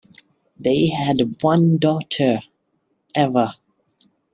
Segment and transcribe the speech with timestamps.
[0.57, 2.39] They had one daughter,
[3.15, 3.53] Eva.